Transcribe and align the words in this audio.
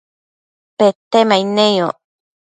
Petemaid 0.77 1.47
neyoc 1.57 1.97